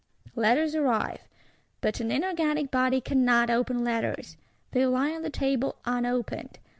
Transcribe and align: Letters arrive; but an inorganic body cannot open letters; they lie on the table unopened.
Letters 0.35 0.73
arrive; 0.73 1.27
but 1.79 1.99
an 1.99 2.09
inorganic 2.11 2.71
body 2.71 3.01
cannot 3.01 3.51
open 3.51 3.83
letters; 3.83 4.35
they 4.71 4.83
lie 4.87 5.11
on 5.11 5.21
the 5.21 5.29
table 5.29 5.75
unopened. 5.85 6.57